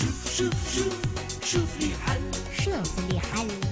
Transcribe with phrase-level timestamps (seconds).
[0.00, 0.94] شوف شوف شوف
[1.44, 2.20] شوف لي حل
[2.64, 3.69] شوف لي حل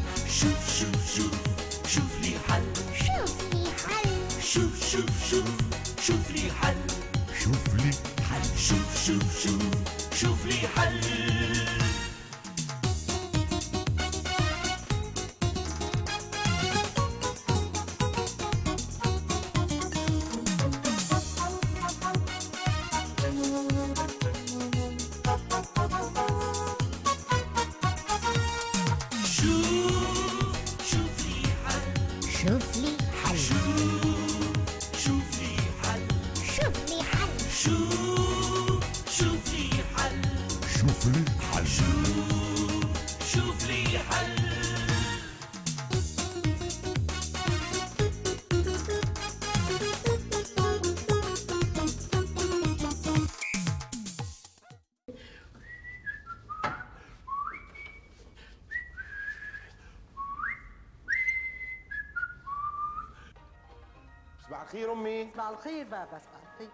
[64.49, 65.31] صباح الخير أمي.
[65.35, 66.71] صباح الخير بابا صباح الخير.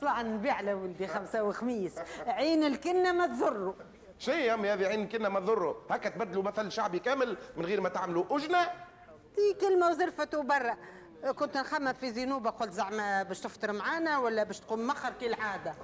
[0.00, 1.98] صلاة نبيع لولدي خمسة وخميس.
[2.26, 3.74] عين الكنة ما تزروا
[4.18, 5.82] شي يا أمي هذه عين كنا ما تضره.
[5.90, 8.64] هكا تبدلوا مثل شعبي كامل من غير ما تعملوا أجنة.
[9.36, 10.76] دي كلمة وزرفت وبرا
[11.38, 15.74] كنت نخمم في زينوبة قلت زعما باش تفطر معانا ولا باش تقوم مخر كالعادة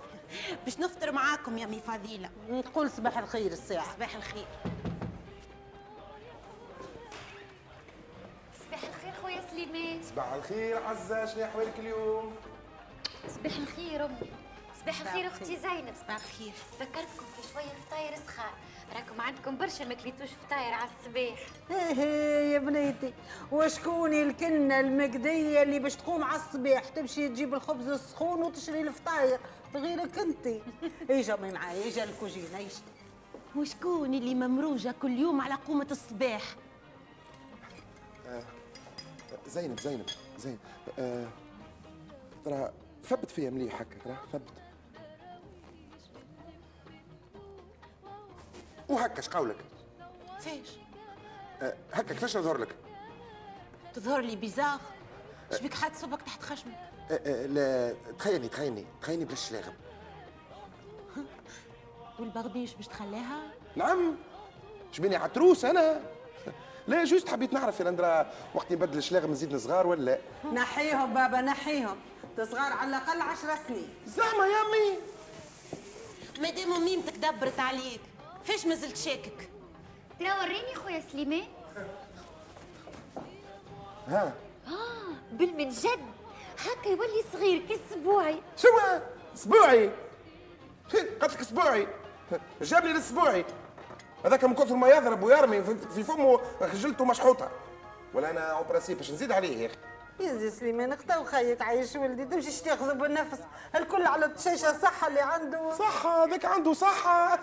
[0.64, 2.30] باش نفطر معاكم يا مي فضيلة.
[2.48, 4.46] نقول صباح الخير الساعة صباح الخير.
[9.70, 12.32] سليمان صباح الخير عزة شنو أحوالك اليوم؟
[13.28, 14.30] صباح الخير أمي.
[14.82, 15.94] صباح الخير أختي زينب.
[16.04, 16.52] صباح الخير.
[16.80, 18.52] ذكرتكم في شوية فطاير سخان.
[18.94, 21.46] راكم عندكم برشا ما كليتوش فطاير على الصباح.
[21.70, 23.12] إيه يا بنيتي.
[23.52, 29.40] وشكون الكنة المقدية اللي باش تقوم على الصباح تمشي تجيب الخبز السخون وتشري الفطاير؟
[29.74, 30.46] غيرك أنت.
[31.10, 32.68] اجا أمي معايا؟ اجا الكوجينة؟ اجا
[33.56, 36.42] وشكون اللي ممروجة كل يوم على قومة الصباح؟
[39.50, 40.06] زينب زينب
[40.38, 40.58] زينب.
[40.98, 41.28] آه
[42.44, 42.72] ترى
[43.04, 44.52] ثبت فيا مليح هكا ترى ثبت.
[48.88, 49.56] وهكا قولك
[50.40, 50.78] فاش
[51.62, 52.76] آه هكا كيفاش نظهر لك؟
[53.94, 54.78] تظهر لي بيزاغ
[55.58, 56.74] شبيك حد صبك تحت خشمك؟
[57.10, 59.74] آه آه لا تخيلني تخيلني تخيلني بلا شلاغم.
[62.18, 64.16] والبغبيش باش تخليها؟ نعم.
[64.92, 66.00] شبيني عتروس أنا؟
[66.88, 70.18] لا جوست حبيت نعرف يا لندرا وقت نبدل الشلاغم نزيد صغار ولا؟
[70.52, 71.96] نحيهم بابا نحيهم.
[72.36, 73.88] تصغار على الأقل عشر سنين.
[74.06, 74.98] زعما يا أمي.
[76.40, 78.00] مادام ميمتك دبرت عليك
[78.44, 79.48] فاش ما زلت شاكك؟
[80.18, 81.46] ترى وريني خويا سليمان.
[84.08, 84.32] ها؟
[85.32, 86.00] بل من جد
[86.58, 88.68] هكا يولي صغير كالسبوعي شو؟
[89.34, 89.90] اسبوعي
[91.20, 91.86] قالت لك اسبوعي
[92.62, 93.44] جاب لي الاسبوعي
[94.24, 97.50] هذاك من كثر ما يضرب ويرمي في- في فمه خجلته مشحوطة.
[98.14, 99.76] ولا أنا أوبراسي باش نزيد عليه يا أخي.
[100.20, 103.38] يا زي سليمان اختا وخيك عايش ولدي تمشي تاخذ بالنفس.
[103.74, 105.70] الكل على التشيشة الصحه اللي عنده.
[105.72, 107.38] صحة هذاك عنده صحة.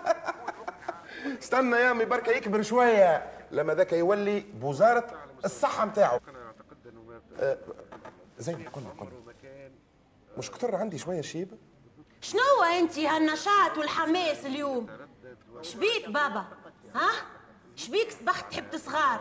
[1.42, 3.30] استنى يا أمي بركة يكبر شوية.
[3.50, 5.06] لما ذاك يولي بوزارة
[5.44, 6.20] الصحة نتاعو
[7.40, 7.58] أه،
[8.38, 9.12] زين قلنا قلنا
[10.38, 11.58] مش كتر عندي شوية شيب؟
[12.20, 12.40] شنو
[12.78, 14.86] أنت هالنشاط والحماس اليوم؟
[15.62, 16.44] شبيك بابا.
[16.98, 17.10] ها؟
[17.76, 19.20] شبيك صبحت تحب تصغار؟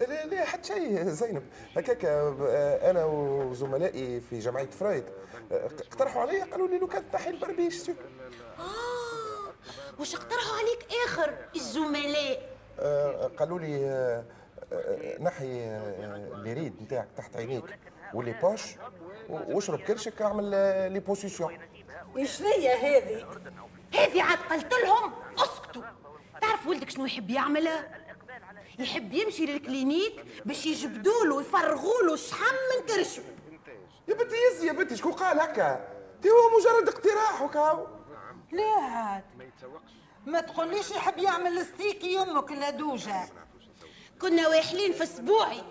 [0.00, 1.42] لا لا حتى شيء زينب.
[1.76, 5.04] هكاك آه، أنا وزملائي في جمعيه فرايد.
[5.52, 7.96] آه، اقترحوا علي قالوا لي لو كان تحي البربيش سوق
[8.58, 9.52] آه
[10.00, 12.50] وش اقترحوا عليك آخر الزملاء؟
[12.80, 14.24] آه، قالوا لي آه،
[14.72, 17.78] آه، نحي آه، اللي ريد نتاعك تحت عينيك
[18.14, 18.76] واللي باش
[19.28, 21.58] و- واشرب كرشك اعمل آه، لي بوسيسيون
[22.16, 23.26] إيش ليا هذه؟
[23.94, 25.82] هذه عاد قلت لهم أسكتوا.
[26.40, 27.68] تعرف ولدك شنو يحب يعمل
[28.78, 33.22] يحب يمشي للكلينيك باش يجبدوا له يفرغوا له شحم من كرشه.
[34.08, 35.88] يا بنتي يزي يا بنتي شكون قال هكا؟
[36.22, 37.86] تي هو مجرد اقتراح وكاو
[38.52, 39.24] لا عاد
[40.26, 43.28] ما تقوليش يحب يعمل ستيكي يمك اللدوجه
[44.20, 45.62] كنا واحلين في أسبوعي.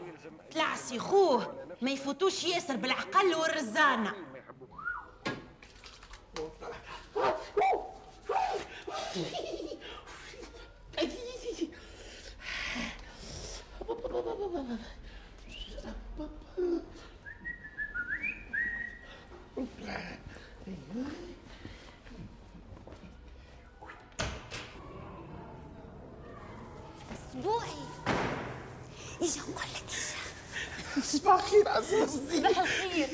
[0.54, 4.14] طلع سي خوه ما يفوتوش ياسر بالعقل والرزانة.
[27.14, 27.70] أسبوعي.
[29.22, 29.84] اجا نقول لك
[30.98, 33.10] اجا صباح الخير عزيزتي صباح الخير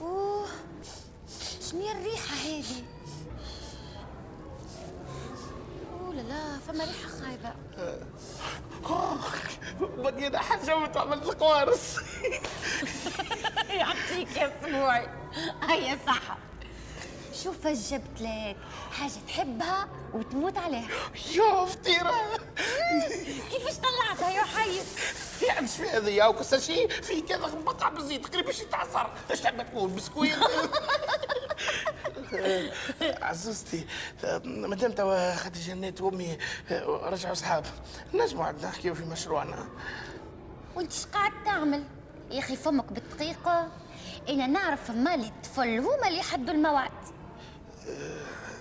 [0.00, 0.48] أوه
[1.70, 2.84] شنو الريحة هذه؟
[6.12, 7.52] أوه لا؟ لا فما ريحة خايبة.
[9.80, 11.96] بدينا حجمت وعملت القوارص.
[13.70, 15.08] يعطيك يا سبوعي
[15.62, 16.38] هيا صحة
[17.44, 18.56] شوف اش جبت لك.
[18.92, 20.88] حاجة تحبها وتموت عليها.
[21.34, 22.14] يا فطيرة.
[23.50, 24.80] كيفاش طلعتها يا حي؟
[25.46, 29.06] يعني شو هذا يا وكسر شيء في كذا مقطع بالزيت قريب باش يتعصر.
[29.30, 30.36] إيش تحب تكون بسكويت؟
[33.22, 33.86] عزوزتي
[34.44, 36.38] مادام توا خدي جنات وأمي
[36.86, 37.64] رجعوا اصحاب
[38.14, 39.68] نجموا عاد نحكيو في مشروعنا.
[40.74, 41.84] وانت قاعد تعمل؟
[42.30, 43.68] يا أخي فمك بالدقيقة.
[44.28, 46.90] أنا نعرف مالي الطفل هما اللي يحدوا الموعد.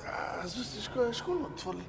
[0.05, 1.81] عزوزتي شكون شكون الطفل؟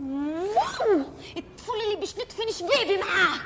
[0.00, 1.04] واو!
[1.36, 3.40] الطفل اللي باش ندفن شبابي معاه.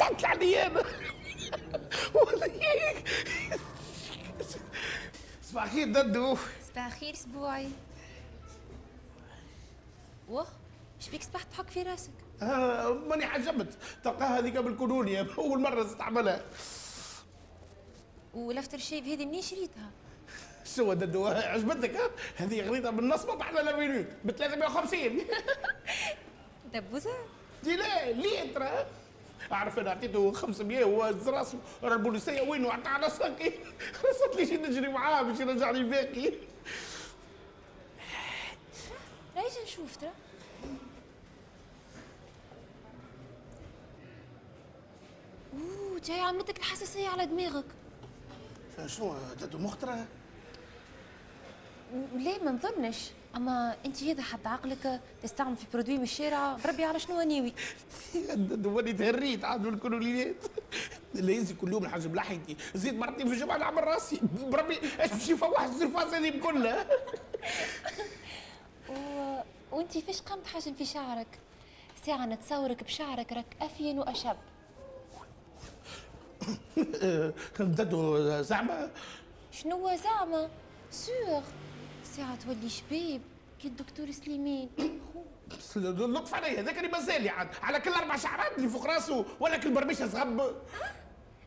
[0.00, 0.82] تعبت علي أنا
[2.14, 2.46] ولا
[5.42, 6.36] صباح الخير ددو.
[6.72, 7.68] صباح الخير اسبوعي
[10.28, 10.46] واه
[11.00, 12.10] شبيك صبحت تحك في راسك؟
[12.42, 13.78] آه، ماني عجبت.
[14.04, 16.42] تلقى هذيك بالكولونيا أول مرة استعملها
[18.34, 19.90] والأفتر شيف هذه منين شريتها؟
[20.76, 22.00] شو ددو؟ عجبتك؟
[22.36, 25.20] هذه غريضه بالنصبه بعد لا فينوت ب 350
[26.74, 27.10] دبوزة.
[27.64, 28.86] دي لا ليه ترى
[29.52, 33.52] أعرف أنا أعطيته 500 وهو راسه راه البوليسيه وين وعطى على ساقي.
[34.20, 36.32] صرت لي شي نجري معاه باش يرجع لي الباقي
[39.36, 40.10] رايجة نشوف ترى؟
[45.54, 47.64] أوه جاي عملتك الحساسية على دماغك.
[48.86, 50.04] شنو ددو مخترع
[52.14, 56.98] ليه ما نظنش؟ أما أنت اذا حتى عقلك تستعمل في برودوي من الشارع بربي على
[56.98, 57.52] شنو ناوي
[58.64, 60.36] ماني تهريت عاد بالكولونيات
[61.14, 64.20] لازم كل يوم نحجب لحيتي زيد مرتين في الجمعه نعمل راسي.
[64.48, 66.86] بربي إيش باش يفوح الزرفاس هذه كلها
[68.90, 68.94] و...
[69.72, 71.38] وأنت فاش قمت حاجم في شعرك؟
[72.06, 74.36] ساعة نتصورك بشعرك راك أفين وأشب.
[77.60, 78.90] ددو زعما.
[79.52, 80.48] شنو زعما؟
[80.90, 81.42] سور
[82.16, 83.20] ساعة تولي شباب
[83.62, 84.68] كي الدكتور سليمان
[85.76, 89.74] اللطف علي هذاك اللي مازال عاد على كل أربع شعرات اللي فوق راسه ولا كل
[89.74, 90.56] بربيشه صغب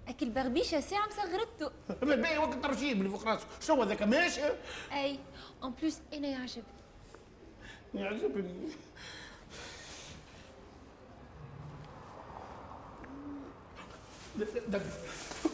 [0.08, 1.72] أكل بربيشة ساعة مصغرته.
[2.22, 4.42] باهي وقت الترشيم اللي فوق راسه شو هذاك ماشي
[4.92, 5.20] أي
[5.64, 6.64] اون بلوس أنا يعجبني.
[7.94, 8.70] يعجبني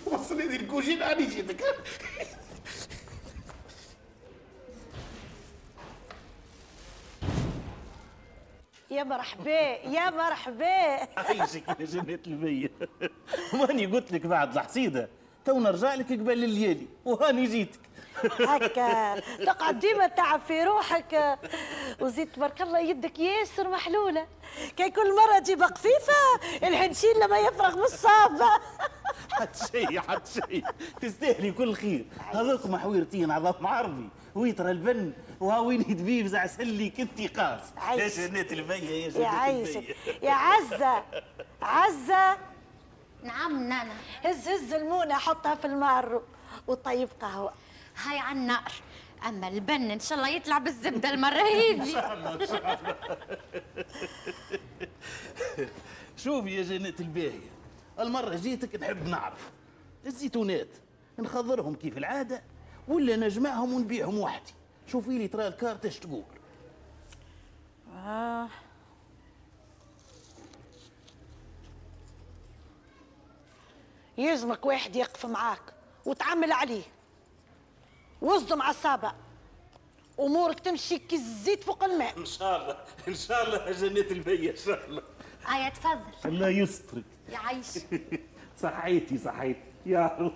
[0.05, 1.63] وصلني الكوجين اني جيتك.
[8.91, 9.51] يا مرحبا
[9.87, 12.71] يا مرحبا عايشك يا جنة المية
[13.53, 15.09] واني قلت لك بعد الحصيدة
[15.45, 17.79] تو نرجع لك قبل الليالي وهاني جيتك.
[18.39, 19.19] هكا.
[19.19, 21.39] تقعد ديما تعب في روحك.
[21.99, 24.27] وزيد تبارك الله يدك ياسر محلولة.
[24.77, 26.13] كي كل مرة تجيب خفيفه
[26.63, 28.49] الحنشين لما يفرغ من الصابة.
[29.31, 30.63] حد شيء حد شيء
[31.01, 32.05] تستاهلي كل خير.
[32.33, 34.09] هذوك محويرتين عظام عربي.
[34.35, 38.19] ويترى البن وهاوين دبيب زع سلي كنتي قاس يا عايش.
[38.19, 41.03] جنة المية يا عايشك المية يا عزة.
[41.61, 42.37] عزة.
[43.23, 43.93] نعم نانا.
[44.23, 46.21] هز هز المونة حطها في المار
[46.67, 47.53] وطيب قهوة.
[48.03, 48.71] هاي على النار
[49.27, 51.95] أما البن إن شاء الله يطلع بالزبدة المرة هذي
[56.17, 57.49] شوفي يا جنة الباهية
[57.99, 59.49] المرة جيتك نحب نعرف.
[60.05, 60.67] الزيتونات
[61.19, 62.43] نخضرهم كيف العادة؟
[62.89, 64.53] ولا نجمعهم ونبيعهم وحدي.
[64.87, 66.23] شوفي لي ترى الكارت إيش تقول.
[67.95, 68.47] آه.
[74.17, 75.61] يلزمك واحد يقف معاك
[76.05, 76.83] وتعمل عليه.
[78.21, 79.13] واصدم على السابع
[80.19, 82.17] أمورك تمشي كالزيت فوق الماء.
[82.17, 82.77] إن شاء الله
[83.07, 85.03] إن شاء الله يا جنة المية إن شاء الله.
[85.45, 86.01] هيا تفضل.
[86.25, 87.03] الله يسترك.
[87.29, 87.65] يعيش
[88.63, 89.68] صحيتي صحيتي.
[89.89, 90.31] يا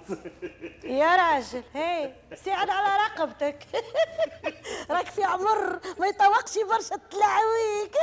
[0.84, 3.68] يا راجل هي ساعد على رقبتك.
[4.92, 7.96] راك في عمر ما يطوقش برشا تلاعويك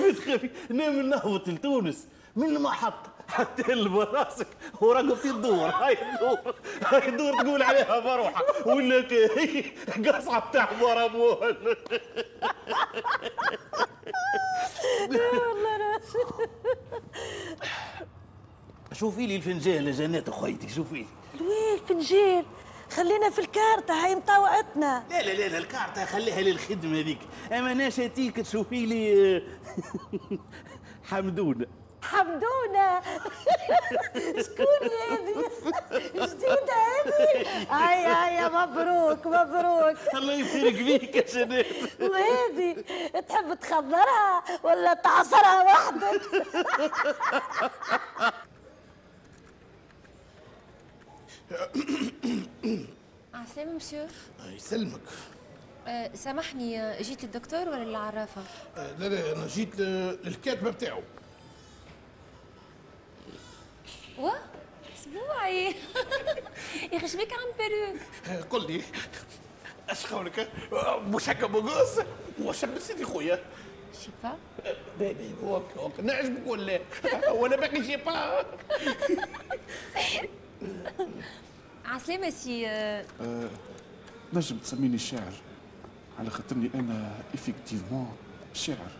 [0.00, 2.06] ما تخافي نام نهبط لتونس
[2.36, 4.46] من المحطة حتى راسك
[4.80, 9.72] ورقبتي تدور هاي تدور هاي تدور تقول عليها مروحة ولا كي
[10.08, 11.56] قصعة تاع مرمون
[15.10, 16.48] والله راجل
[18.98, 21.06] شوفي لي الفنجان جنات أخويتي شوفي لي.
[21.40, 22.44] وين الفنجان.
[22.90, 25.04] خلينا في الكارتة هاي مطاوعتنا.
[25.10, 27.18] لا لا لا لا الكارتة خليها للخدمة هذيك.
[27.52, 29.42] أما أنا شاتيك تشوفي لي
[31.04, 31.66] حمدون
[32.10, 33.00] حمدونة.
[34.46, 35.44] شكون هذه
[36.14, 39.96] جديدة هذه هيا هيا مبروك مبروك.
[40.14, 41.66] الله يبارك فيك يا شنات
[42.00, 42.84] وهذه
[43.28, 46.22] تحب تخضرها ولا تعصرها وحدك؟
[53.34, 54.06] عسلامة مسيو.
[54.46, 55.00] يسلمك.
[55.86, 58.42] أه سامحني آه، جيت للدكتور ولا للعرافة؟
[58.76, 61.02] آه، لا لا أنا جيت ل- للكاتبة بتاعه.
[64.18, 64.30] وا
[64.98, 65.66] أسبوعي.
[66.92, 68.82] يا أخي شبيك عم بيروك آه، قل لي
[69.88, 71.98] أش قولك آه، مش هكا بقص
[72.42, 73.44] واش سيدي خويا
[74.04, 74.38] شيبا
[74.98, 76.80] بابي هوك هوك نعجبك ولا؟
[77.30, 78.44] وأنا باقي شي با
[81.94, 83.48] عسلامة سي آه، آه،
[84.32, 85.32] نجم تسميني شاعر.
[86.18, 88.12] على خاطرني أنا إفكتيفمون
[88.54, 88.90] شاعر.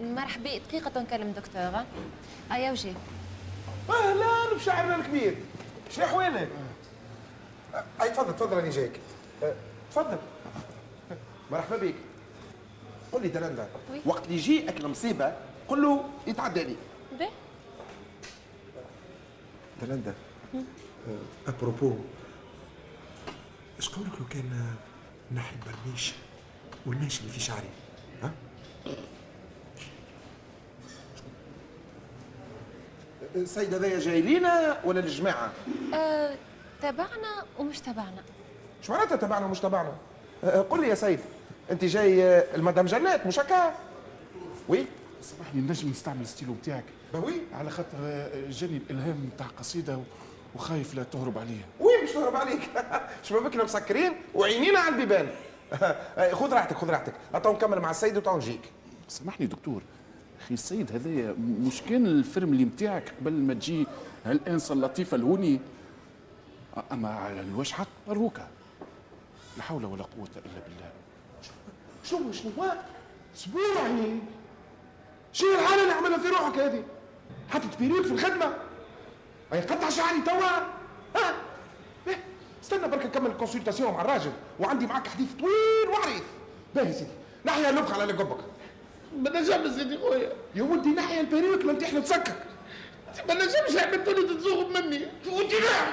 [0.00, 1.62] مرحبا دقيقة نكلم دكتور.
[1.62, 1.86] ها؟
[2.52, 2.94] ايا وجه
[3.90, 5.36] أهلا بشاعرنا الكبير
[5.90, 6.48] شنو احوالك؟
[8.02, 9.00] أي تفضل تفضل راني جايك.
[9.90, 10.18] تفضل.
[11.50, 11.94] مرحبا بك.
[13.12, 14.00] قول لي دلندا وي.
[14.06, 15.32] وقت اللي يجي أكل مصيبة
[15.68, 16.76] قل له يتعدى لي.
[17.18, 17.28] به.
[19.82, 20.14] دلندا
[21.48, 21.94] أبروبو
[23.78, 24.74] اش قولك لو كان
[25.34, 26.12] نحي البرميش
[26.86, 27.68] والماشي اللي في شعري
[28.22, 28.32] ها؟
[33.36, 35.52] السيد هذايا جاي لينا ولا للجماعه؟
[35.94, 36.36] آه،
[36.82, 38.22] تبعنا ومش تبعنا
[38.80, 39.92] إيش معناتها تبعنا ومش تبعنا؟
[40.44, 41.20] أه، قل لي يا سيد
[41.70, 43.74] أنت جاي أه، المدام جنات مش هكا؟
[44.68, 44.86] oui
[45.22, 49.98] سامحني نجم نستعمل ستيلو بتاعك oui على خاطر آه، جاني الإلهام نتاع قصيدة
[50.54, 51.64] وخايف لا تهرب عليا.
[51.80, 52.70] وين مش تهرب عليك؟
[53.24, 55.28] شبابكنا مسكرين وعينينا على البيبان.
[56.40, 57.12] خذ راحتك خذ راحتك.
[57.44, 58.60] تو نكمل مع السيد وتو نجيك
[59.08, 59.82] سامحني دكتور.
[60.40, 63.86] أخي السيد هذايا مش كان الفيلم اللي متاعك قبل ما تجي
[64.26, 65.60] هالانسه اللطيفه الهوني.
[66.92, 68.46] أما على الوجه حق باروكه
[69.56, 70.90] لا حول ولا قوة إلا بالله.
[72.04, 72.50] شنو شنو
[73.36, 74.18] اسبوعي
[75.32, 76.84] شنو الحالة اللي عملها في روحك هذه؟
[77.50, 78.56] حطت بيريك في الخدمة.
[79.52, 80.48] أي قطع شعري توا.
[81.16, 81.34] ها؟
[82.08, 82.18] إيه،
[82.62, 86.22] استنى برك نكمل الكونسلتاسيون مع الراجل وعندي معاك حديث طويل وعريض.
[86.74, 87.10] باهي سيدي.
[87.44, 88.38] نحيا النبخة على اللي قبك.
[89.18, 90.32] ما نجمش سيدي خويا.
[90.54, 92.36] يا ولدي نحيا البيريك لما تحلى تسكك
[93.28, 95.92] ما نجمش عملت لي تتزوغ مني وانت لا.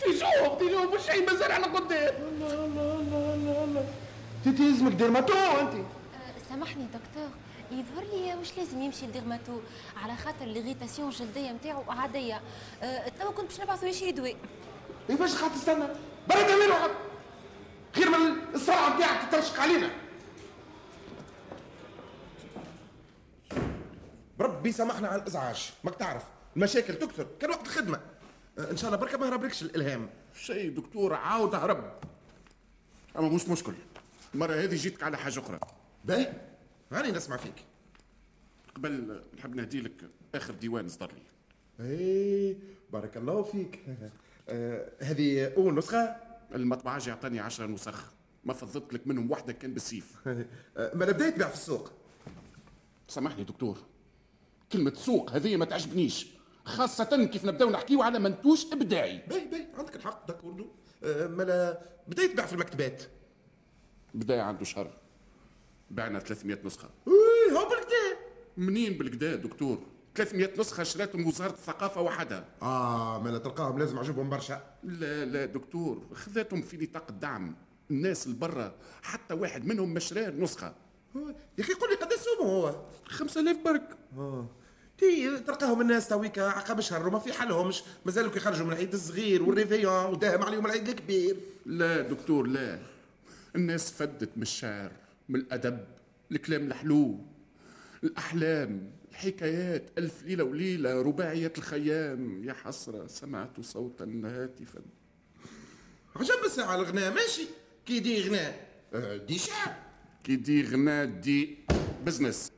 [0.00, 3.84] تشوف تشوف مش شيء مازال على قدام لا لا لا لا لا
[4.44, 7.28] تتيزمك ديرماتو انت آه، سامحني دكتور.
[7.70, 9.60] يظهر لي مش لازم يمشي لديرماتو
[9.96, 12.40] على خاطر l'irritation الجلديه نتاعو عاديه
[12.82, 14.36] أه توا كنت باش نبعثو يشري دواء
[15.08, 15.84] كيفاش خاطر تستنى؟
[16.28, 16.88] برد علينا
[17.94, 19.90] خير من الصرعه بتاعك تترشق علينا.
[24.38, 25.72] بربي سامحنا على الإزعاج.
[25.84, 26.22] ماك تعرف
[26.56, 27.26] المشاكل تكثر.
[27.40, 28.00] كان وقت الخدمة.
[28.58, 30.10] آه، إن شاء الله بركة ما هربلكش الإلهام.
[30.34, 31.92] شيء دكتور عاود هرب
[33.18, 33.74] أما مش مشكل.
[34.34, 35.60] المرة هذه جيتك على حاجة أخرى.
[36.04, 36.32] باهي.
[36.94, 37.64] هاني نسمع فيك.
[38.74, 41.22] قبل نحب نهدي لك آخر ديوان صدر لي.
[41.86, 42.56] إيه
[42.92, 43.80] بارك الله فيك.
[44.48, 46.16] آه، هذه اول نسخه
[46.54, 48.12] المطبعاجي عطاني عشرة نسخ.
[48.44, 50.16] ما فضلت لك منهم واحدة كان بالسيف.
[50.28, 50.44] آه،
[50.76, 51.92] ما بدأت تبيع في السوق؟
[53.08, 53.78] سامحني دكتور.
[54.72, 56.26] كلمة سوق هذه ما تعجبنيش.
[56.64, 59.18] خاصة كيف نبدأو نحكيو على منتوج إبداعي.
[59.28, 60.66] باهي باهي عندك الحق دك وردو.
[61.04, 63.02] آه، مالا بدأت تبيع في المكتبات.
[64.14, 65.03] بداية عنده شهر.
[65.90, 66.88] بعنا 300 نسخة.
[67.08, 68.20] إيه هو بالكدا
[68.56, 69.78] منين بالكدا دكتور؟
[70.14, 72.44] 300 نسخة شراتهم وزارة الثقافة وحدها.
[72.62, 74.62] آه مالا تلقاهم لازم عجبهم برشا.
[74.84, 77.54] لا لا دكتور خذاتهم في نطاق الدعم
[77.90, 80.74] الناس البرة حتى واحد منهم مشراه نسخة.
[81.58, 82.74] يا أخي قول لي قداش سومه هو؟
[83.06, 83.96] 5000 برك.
[84.16, 84.46] آه.
[84.98, 90.04] تي تلقاهم الناس تويكا عقب شهر وما في حالهمش مازالوا يخرجوا من العيد الصغير والريفيون
[90.04, 91.36] وداهم عليهم العيد الكبير.
[91.66, 92.78] لا دكتور لا.
[93.56, 94.92] الناس فدت من الشعر.
[95.28, 95.86] من الأدب
[96.32, 97.26] الكلام الحلو
[98.04, 102.44] الأحلام الحكايات ألف ليلة وليلة رباعية الخيام.
[102.44, 104.82] يا حسرة سمعت صوتا هاتفا
[106.16, 107.46] عجب الساعة الغناء ماشي.
[107.86, 108.68] que du غناء.
[108.94, 109.74] آه، du شعر.
[110.24, 111.58] que du غناء du
[112.06, 112.52] business.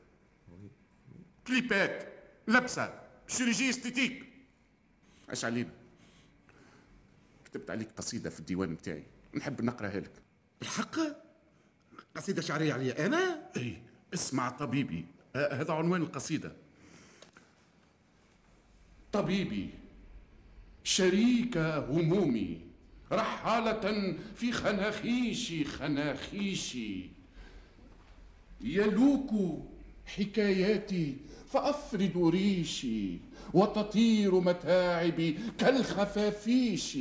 [1.47, 2.13] كليبات
[2.47, 4.23] لبسة chirurgie esthétique.
[5.29, 5.71] اش علينا.
[7.45, 9.03] كتبت عليك قصيدة في الديوان بتاعي.
[9.35, 10.11] نحب نقرأها لك.
[10.59, 11.26] بالحق
[12.17, 13.05] قصيدة شعرية عليا.
[13.05, 13.77] أنا؟ اي
[14.13, 15.05] اسمع طبيبي.
[15.35, 16.51] آه، هذا عنوان القصيدة.
[19.11, 19.69] طبيبي
[20.83, 22.61] شريك همومي
[23.11, 27.09] رحالة في خناخيشي خناخيشي.
[28.61, 29.31] يلوك
[30.05, 31.17] حكاياتي
[31.53, 33.17] فأفرد ريشي
[33.53, 36.97] وتطير متاعبي كالخفافيش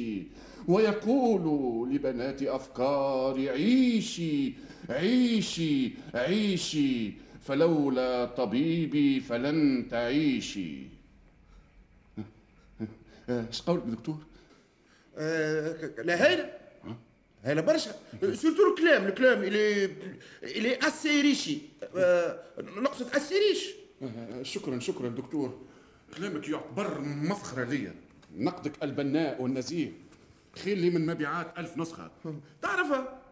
[0.68, 4.54] ويقول لبنات أفكاري عيشي
[4.90, 10.82] عيشي عيشي فلولا طبيبي فلن تعيشي.
[13.28, 14.18] إيش قولك دكتور؟
[16.04, 16.50] لا هايله
[17.44, 17.90] هايله برشا.
[18.20, 19.84] surtout الكلام الكلام الي
[20.42, 21.58] الي assez ريشي.
[22.58, 23.74] نقصد assez riche.
[24.42, 25.60] شكرا شكرا دكتور.
[26.16, 27.94] كلامك يعتبر مفخرة ليا.
[28.36, 29.92] نقدك البناء والنزيه.
[30.58, 32.10] خير لي من مبيعات ألف نسخة.
[32.62, 32.86] تعرف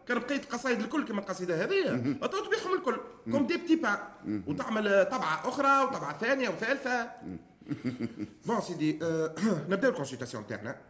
[0.07, 1.97] كان بقيت قصايد الكل كما القصيدة هذه.
[2.21, 2.97] تبيعهم الكل.
[3.31, 4.07] comme des petits pains.
[4.47, 7.11] وتعمل طبعة أخرى وطبعة ثانية وثالثة.
[8.45, 9.35] bon سيدي آه،
[9.69, 10.81] نبداو ال consultation تاعنا.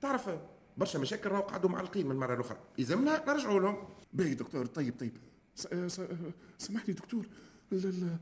[0.00, 0.30] تعرف
[0.76, 3.76] برشا مشاكل راهو قعدوا معلقين من المره الاخرى يلزمنا نرجعوا لهم.
[4.12, 5.12] باهي دكتور طيب طيب.
[5.72, 5.88] آه، آه،
[6.58, 7.26] سامحني دكتور.
[7.72, 8.16] ال- ال-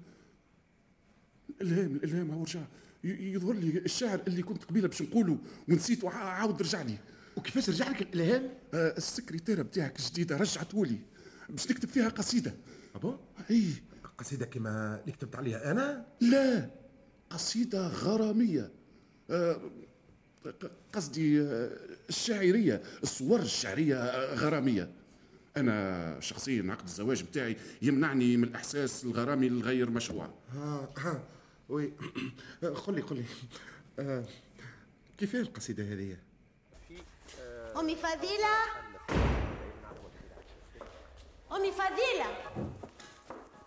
[1.60, 2.60] الإلهام الإلهام هو رجع.
[3.04, 5.38] يظهر لي الشعر اللي كنت قبيلة باش نقوله
[5.68, 6.96] ونسيت وعاود رجع لي.
[7.36, 10.98] وكيفاش رجع لك الإلهام؟ آه السكرتيرة بتاعك الجديدة رجعته لي
[11.48, 12.54] باش نكتب فيها قصيدة.
[12.94, 13.16] ah bon؟
[13.50, 13.66] أي.
[14.18, 16.70] قصيدة كما اللي كتبت عليها أنا؟ لا
[17.30, 18.70] قصيدة غرامية.
[19.30, 19.60] آه،
[20.92, 21.70] قصدي آه،
[22.08, 24.90] الشاعرية الصور الشعرية آه، غرامية.
[25.56, 30.34] أنا شخصيا عقد الزواج بتاعي يمنعني من الإحساس الغرامي الغير مشروع.
[30.52, 31.24] ها ها
[31.68, 31.92] وي
[32.86, 33.24] قل لي قل لي.
[33.98, 34.24] آه،
[35.18, 36.16] كيفاش القصيدة هذه؟
[37.78, 38.56] أمي فضيلة
[41.52, 42.26] أمي فضيلة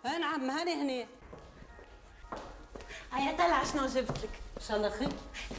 [0.04, 1.06] نعم هاني هنا
[3.12, 5.08] هيا طلع شنو جبت لك؟ ان شاء الله خير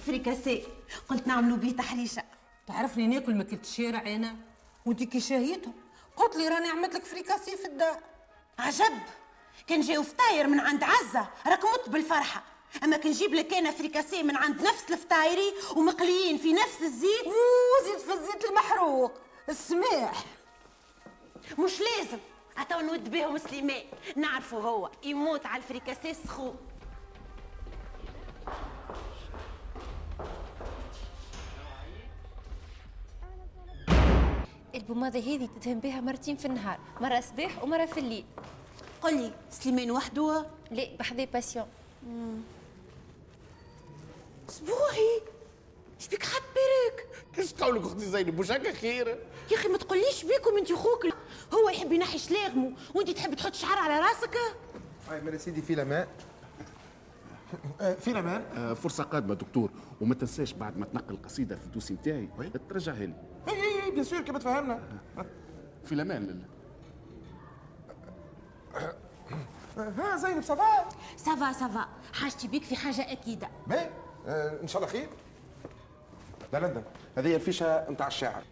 [0.05, 0.67] فريكاسي
[1.09, 2.23] قلت نعملوا بيه تحريشة
[2.67, 4.35] تعرفني ناكل ماكلة الشارع أنا
[4.85, 5.73] وانت كي شهيتهم
[6.15, 7.99] قلت لي راني عملت لك فريكاسي في الدار.
[8.59, 8.99] عجب.
[9.67, 11.27] كان جاو فطاير من عند عزة.
[11.47, 11.89] راك مت
[12.73, 17.27] بالفرحة أما كان نجيب لك أنا فريكاسي من عند نفس الفطايري ومقليين في نفس الزيت.
[17.27, 19.11] وزيد في الزيت المحروق.
[19.49, 20.25] السماح
[21.59, 22.17] مش لازم.
[22.57, 23.83] عطاو نود بيهم سليمان
[24.15, 26.55] نعرفه هو يموت على الفريكاسي سخون
[34.75, 38.25] البوماضة هذه تدهن بها مرتين في النهار مرة صباح ومرة في الليل.
[39.01, 41.67] قولي سليمان وحده؟ لا بحذا patient.
[44.57, 45.21] صبوحي
[45.99, 49.07] شبيك حط بيرك إيش قولك أختي زينب؟ مش هكا خير؟
[49.51, 51.05] يا أخي ما تقوليش بيكم أنت خوك
[51.53, 54.37] هو يحب ينحي شلاغمه وأنت تحب تحط شعر على راسك؟
[55.09, 56.07] هاي من سيدي في لمان
[57.99, 59.69] في لمان آه، فرصة قادمة دكتور
[60.01, 62.29] وما تنساش بعد ما تنقل القصيدة في الدوسي بتاعي
[62.69, 63.13] ترجعها لي.
[63.47, 65.01] أي أي أي بيان سور كما تفهمنا.
[65.85, 66.43] في الأمان
[69.77, 73.49] ها زينب ça va؟ ça va ça va حاجتي بيك في حاجة أكيدة.
[73.67, 73.91] باهي آه،
[74.27, 75.07] إن شاء الله خير.
[76.53, 76.81] لا ندم
[77.17, 78.43] هذه ال fiche نتاع الشاعر.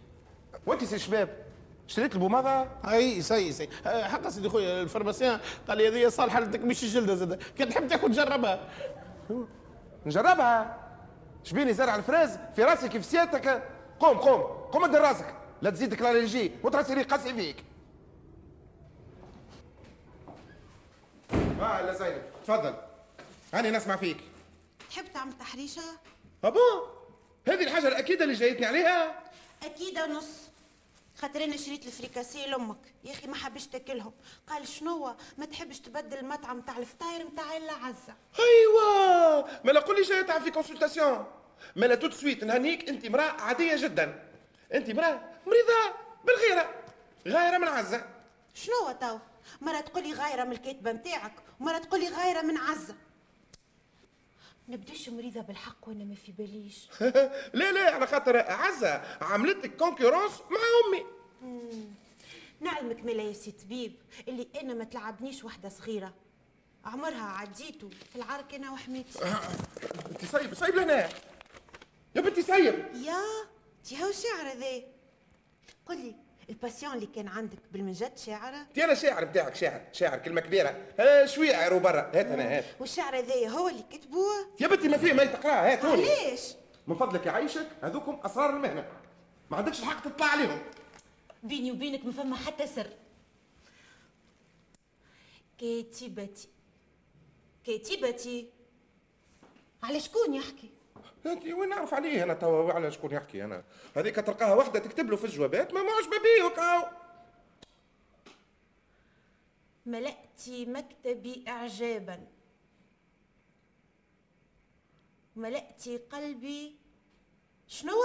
[0.66, 1.46] وانت سي شباب
[1.88, 3.68] اشتريت ال pommade أي سي سي.
[3.86, 7.42] آه، حق سيدي خويا ال pharmacien قال لي هذه صالحة لتكميش الجلدة زاد.
[7.58, 8.68] كان تحب تاكل جربها
[10.06, 10.78] نجربها؟
[11.44, 13.62] شبيني زرع الفراز في راسي كيف سيادتك.
[14.00, 15.34] قوم قوم قوم ادير راسك.
[15.62, 17.64] لا تزيدك ال allergie وترسي لي قاسي فيك.
[21.60, 22.74] آه لا زينب تفضل.
[23.54, 24.16] هاني نسمع فيك.
[24.96, 25.82] تحب تعمل تحريشة؟
[26.44, 26.60] أبو
[27.48, 29.22] هذه الحاجة الاكيده اللي جايتني عليها.
[29.62, 30.26] أكيدة نص.
[31.16, 32.94] خاطر أنا شريت الفريكاسي لأمك.
[33.04, 34.12] يا أخي ما حبش تاكلهم.
[34.48, 40.02] قال شنو ما تحبش تبدل المطعم تاع الفطاير نتاع الا عزه ايوا ما لا قولي
[40.02, 41.26] جاي تعرف في consultation
[41.76, 44.30] ما لا tout de suite نهنيك أنت امرأة عادية جدا.
[44.74, 46.74] أنت امرأة مريضة بالغيرة.
[47.28, 48.06] غايرة من عزة.
[48.54, 49.18] شنو تو؟
[49.60, 51.32] مرة تقولي غايرة من الكاتبة نتاعك.
[51.60, 52.94] ومرة تقولي غايرة من عزة.
[54.68, 56.88] نبداش مريضة بالحق وأنا ما في باليش.
[57.60, 61.06] لا لا على خاطر عزة عملت لك concurrence مع أمي.
[62.60, 63.92] نعلمك ملا يا سي طبيب
[64.28, 66.14] اللي أنا ما تلعبنيش وحدة صغيرة.
[66.84, 69.18] عمرها عديته في العرك أنا وحميتي
[70.10, 71.08] أنت سايب سايب لهنا
[72.16, 73.18] يا بنتي سايب يا
[73.84, 74.82] تي هاو شعر ذا
[75.86, 76.14] قل لي.
[76.50, 80.86] ال passion اللي كان عندك بالمنجد شاعرة انت أنا شاعر بتاعك شاعر شاعر كلمة كبيرة.
[80.98, 82.64] ها شويعر وبرا هات أنا هات.
[82.80, 86.02] والشعر ذا هو اللي كتبوه يا بنتي ما فيه ما تقراه هات هوني.
[86.10, 86.54] علاش؟
[86.86, 88.88] من فضلك يعيشك هذوكم أسرار المهنة.
[89.50, 90.62] ما عندكش الحق تطلع عليهم.
[91.42, 92.90] بيني وبينك ما فما حتى سر.
[95.58, 96.48] كاتبتي
[97.64, 98.50] كاتبتي.
[99.82, 100.70] على شكون يحكي؟
[101.28, 103.64] وين نعرف عليه؟ أنا توا على شكون يحكي أنا؟
[103.96, 106.88] هذيك تلقاها وحدة تكتب له في الجوابات ما معجبه بيه وكاو
[109.86, 112.26] ملأت مكتبي إعجابا.
[115.36, 116.76] ملأت قلبي
[117.66, 118.02] شنو؟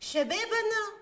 [0.00, 1.01] شبابنا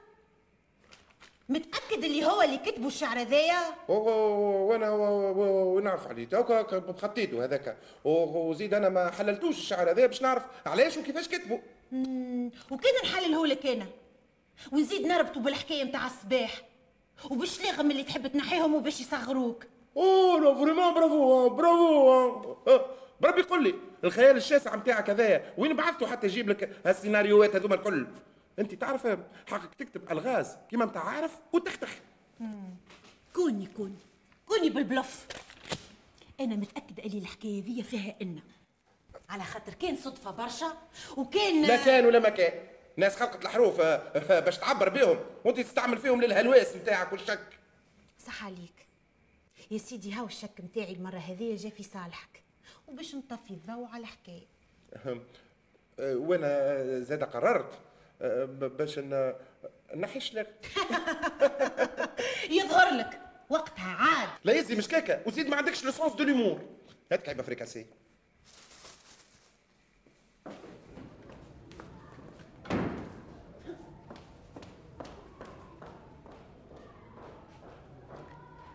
[1.50, 6.28] متأكد اللي هو اللي كتبوا الشعر هذايا؟ وأنا ونعرف عليه.
[6.28, 7.76] توكا خطيته هذاك.
[8.04, 11.58] وزيد أنا ما حللتوش الشعر هذا باش نعرف علاش وكيفاش كتبوا
[12.70, 13.86] وكان نحلله لك أنا.
[14.72, 16.62] ونزيد نربطه بالحكاية متاع الصباح.
[17.30, 19.64] وباش لاغم اللي تحب تنحيهم وباش يصغروك.
[19.96, 22.54] أوه فريمون برافو برافو.
[23.20, 28.06] بربي قول لي الخيال الشاسع نتاعك هذايا وين بعثته حتى يجيب لك هالسيناريوهات هذوما الكل؟
[28.58, 29.06] انت تعرف
[29.46, 31.90] حقك تكتب ألغاز كيما انت عارف وتختخ
[33.34, 33.98] كوني كوني
[34.46, 35.26] كوني بالبلف.
[36.40, 38.40] أنا متأكدة اللي الحكاية ذي فيها إن.
[39.28, 40.76] على خاطر كان صدفة برشا
[41.16, 42.66] وكان لا كان ولا ما كان.
[42.96, 47.58] ناس خلقت الحروف آه، آه، باش تعبر بهم وانت تستعمل فيهم للهلواس نتاعك والشك.
[48.26, 48.86] صح عليك.
[49.70, 52.42] يا سيدي هاو الشك متاعي المرة هذه جا في صالحك
[52.88, 54.46] وباش نطفي الضوء على الحكاية.
[55.98, 57.78] آه، وأنا زاد قررت.
[58.20, 59.34] باش ن-
[59.96, 60.66] نحش لك.
[62.50, 63.20] يظهر لك.
[63.50, 64.28] وقتها عاد.
[64.44, 66.60] لا يزي مش هكاكا وزيد ما عندكش le sens de l'humour
[67.12, 67.86] هات كعبه فريكاسي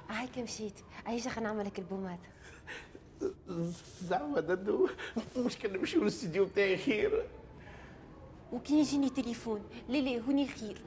[0.09, 0.73] هايك مشيت
[1.07, 2.19] خلينا نعمل لك ال pommade.
[4.09, 4.89] زعما ددو
[5.37, 7.25] مشكل نمشيو للاستديو بتاعي خير.
[8.53, 10.81] وكي يجيني تليفون لا لا هوني خير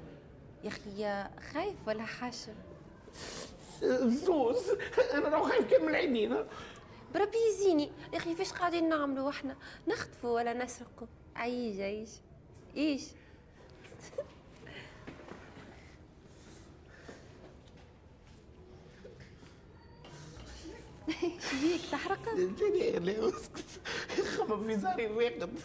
[0.64, 2.54] يا أخي يا خايف ولا حاشا
[4.04, 4.70] زوز
[5.14, 6.36] أنا لو خايف كان من العينين
[7.14, 9.56] بربي يزيني يا أخي فاش قاعدين نعملوا إحنا
[9.88, 12.10] نخطفوا ولا نسرقوا عيش عيش
[12.76, 13.02] إيش
[21.50, 23.67] شبيك تحرق لا لا لا اسكت
[24.48, 25.58] خمم في زاري الراقد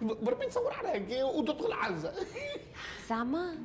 [0.00, 2.12] بربي تصور على هكا وتدخل عزة.
[3.08, 3.58] زعما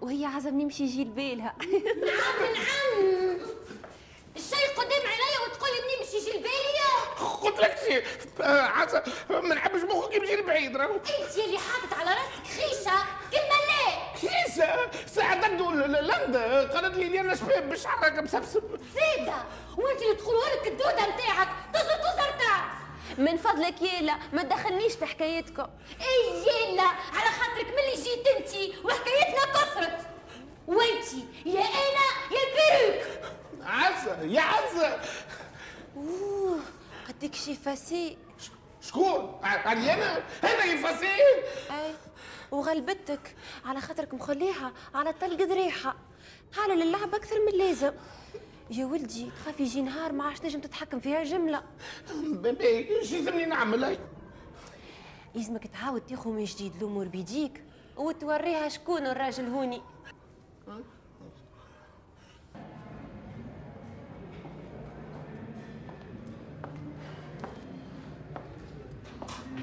[0.00, 1.54] وهي عزم نمشي يجي لبالها.
[1.60, 3.38] نعم نعم
[4.36, 8.04] الشيء قدام عينيا وتقول لي نمشي يجي البالية قلت لك شيء
[8.46, 10.94] عزة ما نحبش مخك يمشي لبعيد راهو.
[10.94, 12.96] انت اللي حاطط على راسك خيشة.
[13.32, 14.14] كلمة لا.
[14.14, 18.62] خيسة ساعة تدو لندا قالت لي أنا شباب بشعرك مسبسب.
[18.94, 19.34] زيدة
[19.78, 21.48] وانت اللي تقولوا لك الدودة نتاعك.
[21.74, 22.33] تزر تزر
[23.18, 25.66] من فضلك يالا ما تدخلنيش في حكايتكم.
[26.00, 30.06] إي يلا على خاطرك ملي جيت أنت وحكايتنا كثرت.
[30.66, 31.12] وأنت
[31.46, 33.06] يا أنا يا البيروك
[33.62, 35.00] عزة يا عزة.
[35.96, 36.60] أوه
[37.08, 38.18] قدك شي فاسي
[38.80, 41.94] شكون؟ علي أنا؟ أنا يفاسي أي
[42.50, 43.36] وغلبتك.
[43.64, 45.96] على خاطرك مخليها على طلق ذريحة.
[46.56, 47.92] حالة للعب أكثر من اللازم
[48.70, 51.62] يا ولدي تخاف يجي نهار ما عادش تنجم تتحكم فيها جملة.
[52.24, 53.98] بيبي شو يلزمني نعمل؟
[55.34, 57.62] يلزمك تعاود تاخذ من جديد الأمور بيديك
[57.96, 59.82] وتوريها شكون الراجل هوني.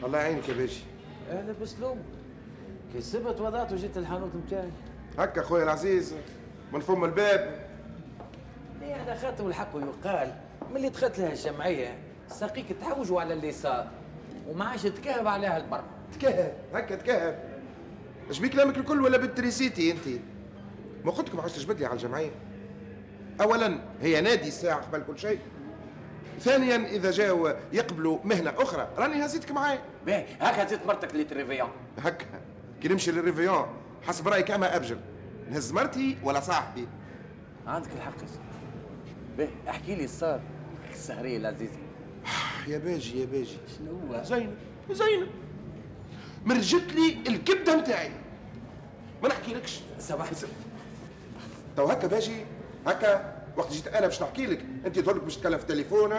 [0.04, 0.84] الله يعينك يا باشا.
[1.30, 2.04] أهلا بسلوم.
[2.94, 4.72] كي سبت وضعت وجيت الحانوت نتاعي
[5.18, 6.16] هكا خويا العزيز
[6.74, 7.61] من فم الباب.
[8.82, 10.34] ليه على خاطر الحق يقال
[10.74, 13.88] ملي دخلت لها الجمعية ساقيك تحوجوا على اللي صار
[14.48, 15.84] وما عادش تكهب عليها البر.
[16.14, 17.40] تكهب هكا تكهب.
[18.30, 20.22] اش بيك كلامك الكل ولا بالتريسيتي أنت؟
[21.06, 22.32] ما قلت لكم عايش تجبد لي على الجمعية.
[23.42, 25.40] اولا هي نادي الساعة قبل كل شيء.
[26.40, 31.70] ثانيا إذا جاوا يقبلوا مهنة أخرى راني هزيتك معايا باهي هكا هزيت مرتك لل réveillon.
[31.98, 32.26] هكا.
[32.82, 33.66] كي نمشي لل réveillon
[34.04, 35.00] حسب رأيك أما أبجل.
[35.50, 36.88] نهز مرتي ولا صاحبي؟
[37.68, 38.51] عندك الحق يا
[39.38, 40.42] باهي احكي لي صار
[40.92, 41.80] السهريه العزيزه
[42.68, 43.58] يا باجي يا باجي.
[43.78, 44.56] شنو هو؟ زينب
[44.92, 45.28] زينب.
[46.46, 48.12] مرجت لي الكبدة نتاعي.
[49.24, 49.80] ما نحكي لكش.
[50.00, 50.30] صباح
[51.78, 52.46] تو هكا باجي
[52.88, 56.14] هكا وقت جيت أنا باش نحكي لك أنت تقول باش تتكلم في التليفون؟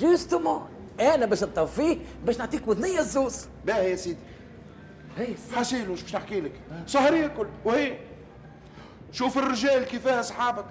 [0.00, 0.68] justement
[1.00, 3.46] أنا باش نطفيه باش نعطيك وذنيه الزوز.
[3.66, 4.18] باهي يا سيدي.
[5.54, 6.52] حسين وش باش نحكي لك.
[6.86, 7.98] سهرية كل وهي
[9.12, 10.64] شوف الرجال كيفاه أصحابك.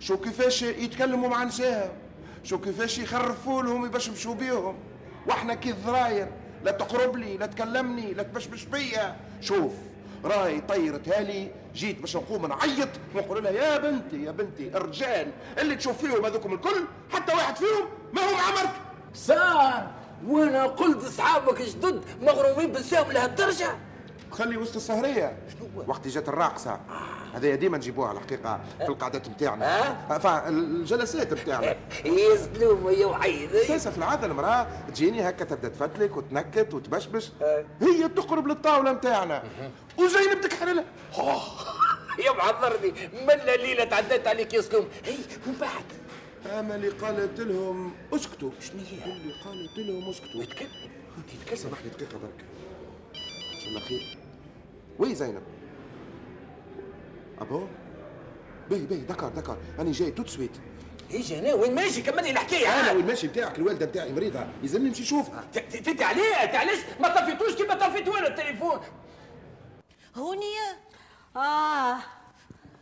[0.00, 1.90] شو كيفاش يتكلموا مع نساهم
[2.44, 4.76] شو كيفاش يخرفوا لهم يبشبشوا بيهم؟
[5.26, 6.28] وإحنا كي الذراير
[6.64, 9.16] لا تقرب لي لا تكلمني لا تبشبش بيا.
[9.40, 9.72] شوف
[10.24, 15.76] راي طيرت هالي جيت باش نقوم نعيط ونقول لها يا بنتي يا بنتي الرجال اللي
[15.76, 18.72] تشوف فيهم هذوكم الكل حتى واحد فيهم ما هو عمرك
[19.14, 19.90] صار
[20.26, 23.68] وأنا قلت اصحابك جدد مغرومين بالسهم لهالدرجه
[24.36, 25.38] تخلي وسط السهرية.
[25.86, 26.80] وقت جات الراقصة.
[27.34, 31.66] هذايا ديما نجيبوها الحقيقة في القعدات نتاعنا الجلسات نتاعنا
[32.04, 37.32] يا سلوم يا وحيد أساسا في العادة المرأة تجيني هكا تبدأ تفتلك وتنكت وتبشبش.
[37.80, 39.42] هي تقرب للطاولة نتاعنا
[39.98, 40.84] وزينب تكحر لها.
[42.26, 42.92] يا معذرني.
[43.12, 45.14] من ليله تعديت عليك يا سلوم هي
[45.46, 45.84] ومن بعد؟
[46.58, 48.50] أما اللي قالت لهم أسكتوا.
[48.60, 50.42] شنو هي؟ اللي قالت لهم أسكتوا.
[50.42, 50.68] يتكلم
[51.34, 52.44] يتكلم سامحني دقيقة برك
[53.54, 54.25] إن شاء الله خير.
[54.98, 55.42] oui زينب؟
[57.38, 57.66] أبو؟
[58.70, 59.58] باهي باهي d'accord d'accord.
[59.78, 60.50] أنا جاي tout de suite
[61.10, 64.46] يجي أنا وين ماشي كملني الحكاية أنا وين ماشي نتاعك الوالدة نتاعي مريضة.
[64.62, 65.44] يلزمني نمشي نشوفها
[65.88, 68.80] انت عليه انت علاش ما طفيتوش كيما طفيت وأنا التليفون.
[70.16, 70.54] هوني.
[71.36, 71.98] آه.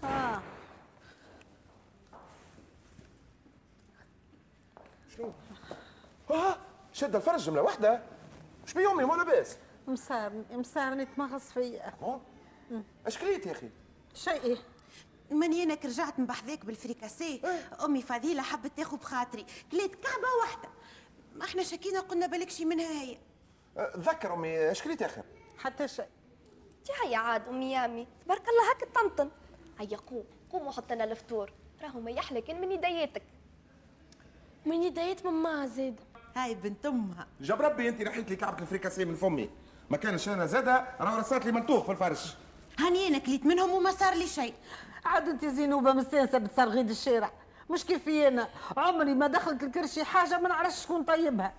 [0.05, 0.43] آه.
[5.17, 5.33] شنو؟
[6.31, 6.57] آه
[6.93, 8.03] شد الفرج جملة واحدة.
[8.67, 9.57] مش بيومي مو لاباس.
[9.87, 11.95] مسارني مسارني تمغص فيا
[13.07, 13.71] اش كليت يا أخي؟
[14.15, 14.59] شيء
[15.31, 17.41] ماني أنا كي رجعت من بحذاك بالفريكاسي.
[17.85, 19.47] أمي فضيله حبت تاخذ بخاطري.
[19.73, 20.69] كليت كعبة واحدة.
[21.35, 23.19] ما إحنا شكينا قلنا بالك شي منها هي.
[23.95, 25.23] تذكر أمي اش كليت يا أخي؟
[25.59, 26.09] حتى شيء.
[27.05, 28.07] هيا عاد أمي يامي.
[28.25, 29.31] تبارك الله هكا طنطن
[29.81, 31.53] هيا قوم قوم وحط لنا الفطور.
[31.83, 33.23] راهو ما يحلى كان من يديتك.
[34.67, 36.01] من يديت ماما زيد.
[36.37, 37.29] هاي بنت أمها.
[37.41, 39.51] جاب ربي أنت نحيت لي كعبه الفريكاسي من فمي.
[39.91, 42.35] ما كانش أنا زاده راه رصات لي منطوخ في الفرش.
[42.79, 44.55] هاني أنا كليت منهم وما صار لي شيء.
[45.05, 47.31] عاد أنت زينوبة مستانسة بتصرغيد الشارع.
[47.71, 51.53] مش كيفي أنا؟ عمري ما دخلت الكرشي حاجة ما نعرفش شكون طيبها.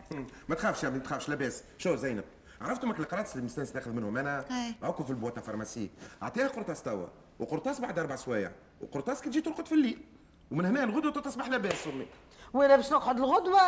[0.50, 1.64] ما تخافش يا ابني ما تخافش لاباس.
[1.78, 2.24] شو زينب؟
[2.62, 4.46] عرفتوا ماك القراص اللي مستانس ناخذ منهم؟ أنا.
[4.84, 5.90] هاكو في ال boîte à pharmacie
[6.24, 7.08] أعطيها قرطاس توا.
[7.40, 8.52] وقرطاس بعد أربع سوايع.
[8.82, 10.06] وقرطاس كي تجي ترقد في الليل.
[10.52, 12.08] ومن هنا الغدوة تصبح لاباس أمي.
[12.54, 13.62] وأنا باش نقعد الغدوة؟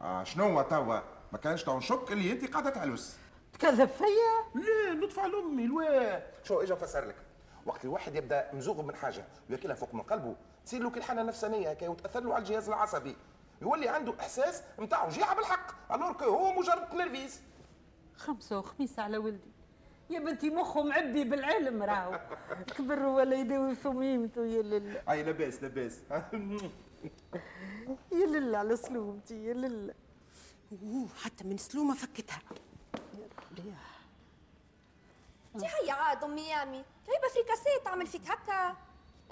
[0.00, 1.00] آه شنو هو توا؟
[1.32, 3.16] ما كانش تو نشك اللي أنت قاعدة تعلوس.
[3.54, 6.20] تكذب فيا؟ لا نطفى على أمي الوا.
[6.44, 7.16] شو إجا نفسر لك.
[7.66, 10.36] وقت الواحد يبدأ مزوغ من حاجة وياكلها فوق من قلبه
[10.66, 13.16] تصير له كالحاله نفسانية هكا وتأثر له على الجهاز العصبي.
[13.62, 17.40] يولي عنده إحساس نتاع وجيعه بالحق alors que هو مجرد نرفيز.
[18.16, 19.52] خمسة وخميسة على ولدي.
[20.10, 22.20] يا بنتي مخه معبي بالعلم راهو.
[22.76, 25.02] كبر ولا يداوي في ميمته يا لله.
[25.10, 26.00] أي لاباس لاباس.
[28.12, 29.94] يا لله على سلومتي يا لله.
[30.82, 32.40] أوه حتى من سلومة فكتها.
[35.54, 36.84] انت هيا عاد أمي يامي.
[37.06, 38.76] جايبه فريكاسيه تعمل فيك هكا.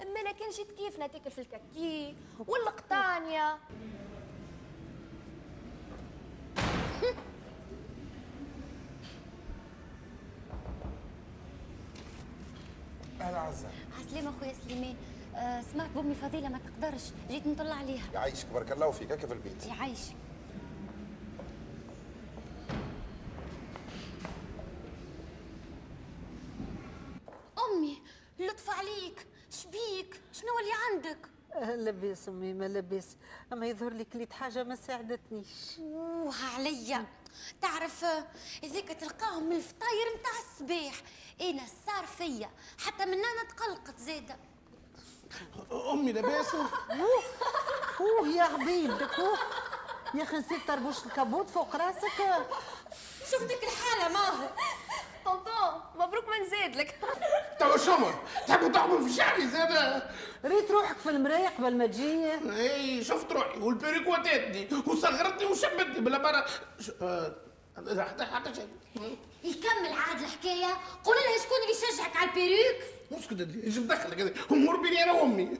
[0.01, 2.15] اما أنا كان جيت كيفنا تاكل في الكاكي؟
[2.47, 3.57] ولا قطانيا
[13.21, 13.67] أهلا عزة.
[13.99, 14.95] عسلامة خويا سليمان
[15.35, 17.01] آه سمعت بأمي فضيلة ما تقدرش.
[17.29, 18.03] جيت نطلع عليها.
[18.13, 19.11] يعيشك بارك الله فيك.
[19.11, 19.65] هكا في البيت.
[19.65, 20.15] يعيشك
[27.59, 27.97] أمي
[28.39, 28.69] لطف
[29.73, 31.17] شبيك شنو اللي عندك؟
[31.53, 33.07] آه، لاباس أمي ما لاباس
[33.53, 35.79] أما يظهر لي كليت حاجة ما ساعدتنيش.
[35.79, 37.05] أوه عليا.
[37.61, 38.05] تعرف
[38.63, 41.01] هذيك تلقاهم من الفطاير نتاع الصباح.
[41.41, 42.49] أنا صار فيا.
[42.85, 44.37] حتى من أنا تقلقت زاده.
[45.91, 46.55] أمي لاباس
[47.99, 49.37] أوه يا عبيدك أوه.
[50.13, 52.47] يا أخي نسيت طربوش الكابوت فوق راسك.
[53.31, 54.49] شفتك الحالة ماهو.
[55.25, 56.95] طنطون مبروك من زاد لك.
[57.59, 58.13] توا شمر
[58.47, 60.01] تحبوا تحموا في شعري زاد
[60.45, 62.31] ريت روحك في المرايه قبل ما تجي.
[62.59, 66.45] إي شفت روحي والبيريك وداتني وصغرتني وشبتني بلا برا.
[67.01, 67.35] آه،
[67.99, 68.67] حتى حتى شيء.
[69.43, 70.77] يكمل عاد الحكاية.
[71.03, 72.81] قول لها شكون اللي شجعك على البيروك
[73.19, 75.57] اسكت انت إيش مدخلك هذا امور بيني أنا وأمي.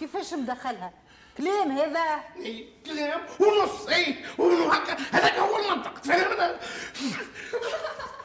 [0.00, 0.92] كيفاش مدخلها؟
[1.38, 2.20] كلام هذا.
[2.36, 4.96] إي كلام ونص إي وهكا.
[5.12, 6.58] هذاك هو المنطق تفهم؟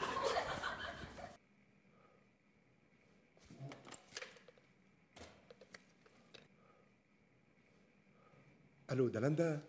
[8.92, 9.62] ألو دلندا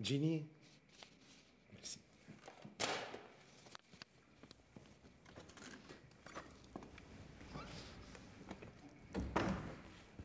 [0.00, 0.46] جيني؟
[1.74, 1.98] ميرسي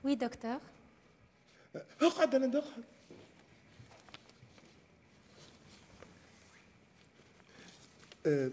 [0.03, 0.59] وي دكتور
[2.01, 2.83] أقعد دلندا أقعد.
[8.25, 8.51] أه،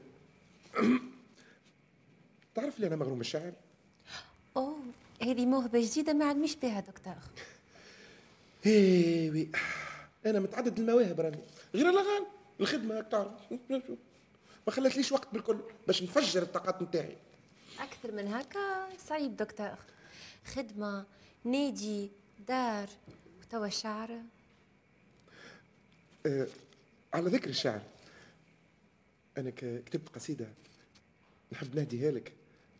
[2.55, 3.53] تعرف لي أنا مغروم الشعر
[4.57, 4.83] أوه
[5.23, 7.15] هذه موهبة جديدة ما عنديش بها دكتور.
[8.66, 9.49] إيه وي
[10.27, 11.38] أنا متعدد المواهب راني.
[11.75, 12.27] غير الأغاني
[12.61, 13.33] الخدمة تعرف
[14.66, 17.16] ما خلتليش وقت بالكل باش نفجر الطاقات نتاعي.
[17.81, 19.79] أكثر من هكا صعيب دكتور.
[20.55, 21.05] خدمة
[21.44, 22.11] نادي
[22.49, 22.88] دار
[23.40, 24.21] وتوا الشعر
[26.27, 26.47] أه
[27.14, 27.81] على ذكر الشعر
[29.38, 30.47] أنا كتبت قصيدة
[31.53, 32.33] نحب نهديها لك.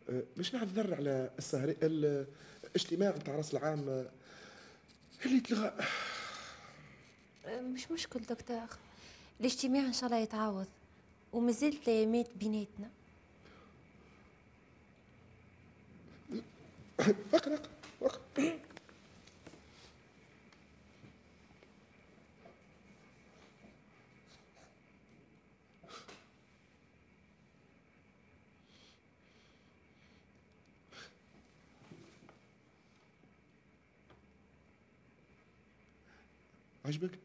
[0.09, 4.05] آه، باش نعتذر على السهر الاجتماع نتاع راس العام
[5.25, 5.73] اللي تلغى
[7.47, 8.67] مش مشكل دكتور.
[9.39, 10.67] الاجتماع إن شاء الله يتعوض
[11.33, 12.89] ومازلت الايامات بيناتنا.
[17.33, 17.59] اقرا
[18.01, 18.21] اقرا
[36.89, 37.19] عجبك؟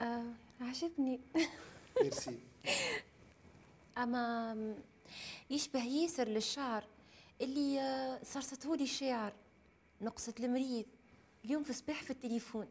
[0.00, 0.24] آه
[0.60, 1.20] عجبني.
[2.02, 2.38] ميرسي.
[3.98, 4.74] أما
[5.50, 6.84] يشبه ياسر للشعر؟
[7.40, 9.32] اللي آه، صرصتهولي شاعر
[10.00, 10.84] نقصة المريض.
[11.44, 12.68] اليوم في صباح في التليفون.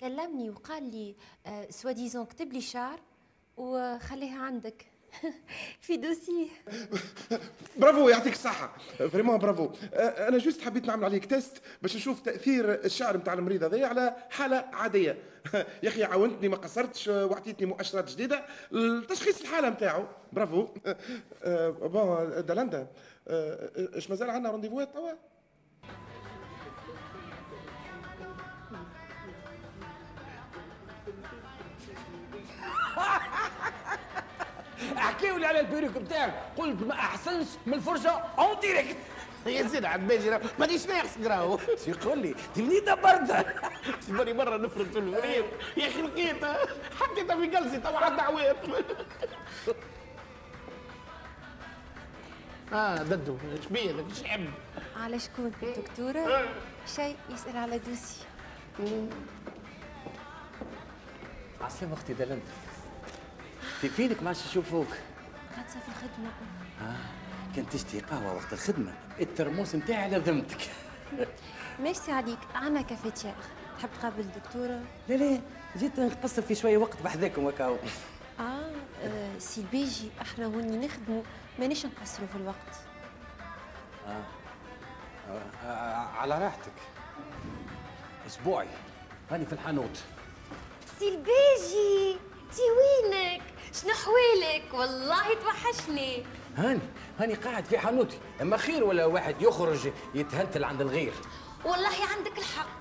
[0.00, 1.14] كلمني وقال لي
[1.46, 3.00] آه، soi-disant كتب لي شعر
[3.56, 4.86] وخليها عندك.
[5.80, 6.46] في dossier
[7.76, 8.76] bravo يعطيك الصحة.
[8.98, 9.70] vraiment bravo.
[9.94, 14.56] أنا juste حبيت نعمل عليك test باش نشوف تأثير الشعر نتاع المريض هذايا على حالة
[14.72, 15.18] عادية.
[15.82, 20.68] يا أخي عاونتني ما قصرتش وعطيتني مؤشرات جديدة لتشخيص الحالة نتاعو bravo.
[21.82, 22.86] bon دالندا
[23.28, 25.10] آه، اش مازال عندنا rendez-vous ات توا
[35.30, 38.96] احكيوا لي على ال perruque بتاعك قلت ما أحسنش من الفرجه en direct.
[39.46, 43.42] يا زين عاد باجي راه مانيش ناقص راهو شو يقول لي تبني دبرتها
[44.08, 45.44] تبني مرة نفرط في الفريق.
[45.76, 46.56] يا أخي لقيتها
[47.00, 48.56] حطيتها في قلسي توا عندنا عوام
[52.72, 54.50] آه ددو إيش بيه لك إيش يحب
[54.96, 56.48] على شكون دكتورة
[56.96, 58.16] شيء يسأل على دوسي.
[61.60, 62.42] عسلامة أختي دلنت.
[63.84, 64.86] انت فينك ما عادش نشوفوك.
[65.56, 66.30] غادسة في الخدمة.
[66.82, 66.96] آه
[67.56, 68.92] كنت تشتي قهوه وقت الخدمة.
[69.20, 70.58] الترموس نتاعي على ذمتك.
[71.82, 73.34] ميرسي عليك عنا cafetière.
[73.78, 75.40] تحب تقابل الدكتورة؟ لا لا
[75.76, 77.76] جيت نقصر في شوية وقت بحذاكم هكاو
[78.40, 78.42] آه,
[79.04, 81.22] آه سي البيجي إحنا هوني نخدموا
[81.58, 82.74] مانيش نقصروا في الوقت.
[84.06, 84.22] آه.
[85.30, 85.66] آه.
[85.66, 86.06] آه.
[86.16, 86.72] على راحتك.
[88.26, 88.68] السبوعي.
[89.30, 90.02] هاني في الحانوت.
[90.98, 92.18] سي البيجي
[92.52, 96.24] تي وينك؟ شنو حوالك والله توحشني.
[96.56, 96.80] هاني
[97.18, 98.18] هاني قاعد في حانوتي.
[98.42, 101.12] أما خير ولا واحد يخرج يتهنتل عند الغير.
[101.64, 102.80] والله عندك الحق.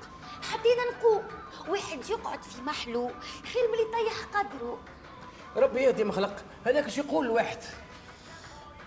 [0.52, 1.28] حبينا نقوم
[1.68, 3.12] واحد يقعد في محلو
[3.54, 4.80] خير من يطيح قدره
[5.56, 7.58] ربي يهدي ما خلق هذاك إيش يقول الواحد؟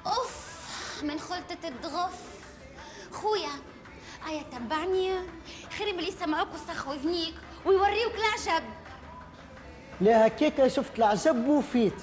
[0.06, 0.46] أوف
[1.02, 2.18] من خلطة الضغف
[3.12, 3.50] خويا
[4.28, 5.18] أيا تبعني
[5.78, 7.34] خير من يسمعوك وسخوا اذنيك
[7.64, 8.64] ويوريوك العجب
[10.02, 10.28] لا
[10.68, 11.94] شفت العجب وفيت.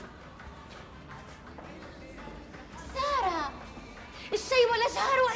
[2.93, 3.51] سارة
[4.33, 5.28] الشي ولا جهر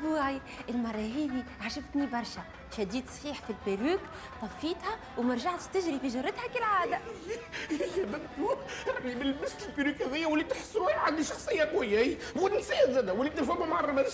[0.00, 2.42] اسبوعي المرة هذه عجبتني برشا.
[2.76, 4.00] شديت صحيح في البيروك
[4.42, 6.98] طفيتها وما رجعتش تجري في جرتها كالعادة.
[7.98, 8.56] يا بنتو
[8.88, 12.18] راني لبست البيروك هذيا وليت نحس روحي عندي شخصية قوية.
[12.36, 14.12] ونسيت زاد وليت نفهم مع الرمش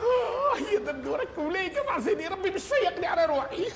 [0.00, 3.66] آه يا دندو راك ولايك مع سيدي ربي مش فيقني على روحي.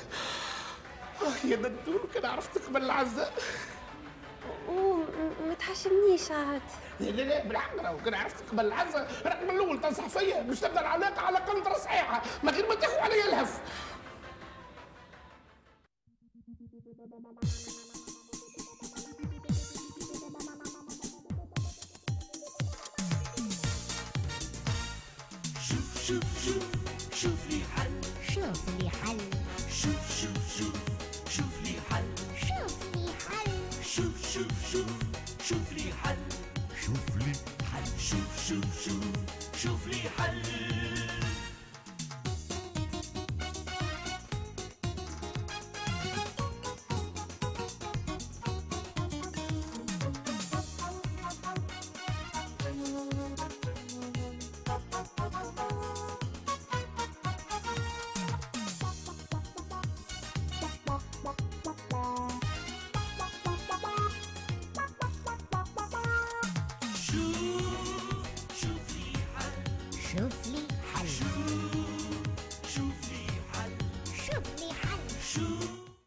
[1.23, 2.90] آه يا لو كان عرفت قبل
[4.68, 6.62] وما تحشمنيش عاد.
[7.00, 9.07] لا لا بالحق راهو كان عرفت قبل العزة
[9.42, 12.74] من الأول تنصح فيا باش تبدأ العلاقة على قنطره صحيحه ما غير ما